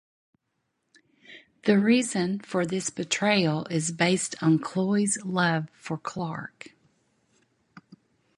[1.65, 6.69] The reason for this betrayal is based on Chloe's love for Clark.